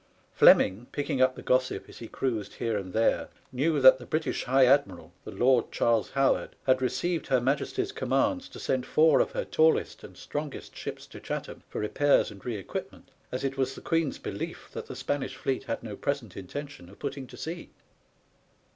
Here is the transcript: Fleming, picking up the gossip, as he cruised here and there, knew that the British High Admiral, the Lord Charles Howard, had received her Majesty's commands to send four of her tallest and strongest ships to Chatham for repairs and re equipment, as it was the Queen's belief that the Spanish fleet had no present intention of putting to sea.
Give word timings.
Fleming, 0.33 0.87
picking 0.91 1.21
up 1.21 1.35
the 1.35 1.43
gossip, 1.43 1.87
as 1.87 1.99
he 1.99 2.07
cruised 2.07 2.53
here 2.55 2.75
and 2.75 2.91
there, 2.91 3.29
knew 3.51 3.79
that 3.79 3.99
the 3.99 4.07
British 4.07 4.45
High 4.45 4.65
Admiral, 4.65 5.13
the 5.25 5.29
Lord 5.29 5.71
Charles 5.71 6.09
Howard, 6.09 6.55
had 6.65 6.81
received 6.81 7.27
her 7.27 7.39
Majesty's 7.39 7.91
commands 7.91 8.49
to 8.49 8.59
send 8.59 8.87
four 8.87 9.19
of 9.19 9.33
her 9.33 9.45
tallest 9.45 10.03
and 10.03 10.17
strongest 10.17 10.75
ships 10.75 11.05
to 11.05 11.19
Chatham 11.19 11.61
for 11.69 11.79
repairs 11.81 12.31
and 12.31 12.43
re 12.43 12.55
equipment, 12.57 13.11
as 13.31 13.43
it 13.43 13.59
was 13.59 13.75
the 13.75 13.79
Queen's 13.81 14.17
belief 14.17 14.71
that 14.73 14.87
the 14.87 14.95
Spanish 14.95 15.35
fleet 15.35 15.65
had 15.65 15.83
no 15.83 15.95
present 15.95 16.35
intention 16.35 16.89
of 16.89 16.97
putting 16.97 17.27
to 17.27 17.37
sea. 17.37 17.69